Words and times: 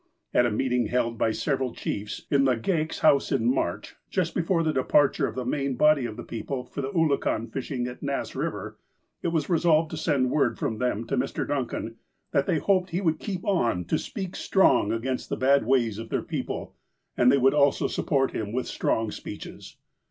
At 0.33 0.47
a 0.47 0.51
meeting 0.51 0.87
held 0.87 1.19
by 1.19 1.29
several 1.29 1.75
chiefs, 1.75 2.25
in 2.31 2.43
Legale' 2.43 2.89
s 2.89 2.99
house, 3.01 3.31
in 3.31 3.45
March, 3.45 3.97
just 4.09 4.33
before 4.33 4.63
the 4.63 4.73
departure 4.73 5.27
of 5.27 5.35
the 5.35 5.45
main 5.45 5.75
body 5.75 6.07
of 6.07 6.17
the 6.17 6.23
people 6.23 6.63
for 6.63 6.81
the 6.81 6.91
oolakan 6.91 7.51
fishing 7.53 7.85
at 7.85 8.01
Nass 8.01 8.31
Eiver, 8.31 8.77
it 9.21 9.27
was 9.27 9.47
resolved 9.47 9.91
to 9.91 9.97
send 9.97 10.31
word 10.31 10.57
from 10.57 10.79
them 10.79 11.05
to 11.05 11.15
Mr. 11.17 11.47
Duncan, 11.47 11.97
that 12.31 12.47
they 12.47 12.57
hoped 12.57 12.89
he 12.89 12.99
would 13.01 13.19
keep 13.19 13.45
on 13.45 13.85
to 13.85 13.99
"speak 13.99 14.35
strong" 14.35 14.91
against 14.91 15.29
the 15.29 15.37
bad 15.37 15.67
ways 15.67 15.99
of 15.99 16.09
their 16.09 16.23
people, 16.23 16.75
and 17.15 17.31
they 17.31 17.37
would 17.37 17.53
also 17.53 17.85
sup 17.87 18.07
port 18.07 18.31
him 18.31 18.51
with 18.51 18.65
"strong 18.65 19.11
speeches." 19.11 19.75